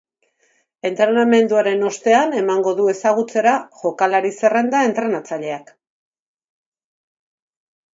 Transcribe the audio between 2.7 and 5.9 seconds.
du ezagutzera jokalari-zerrenda entrenatzaileak.